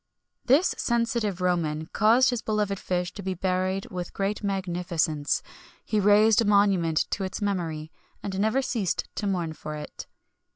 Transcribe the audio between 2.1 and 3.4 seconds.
this beloved fish to be